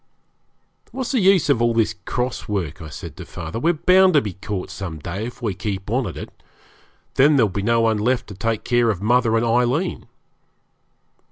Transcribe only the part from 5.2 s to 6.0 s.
if we keep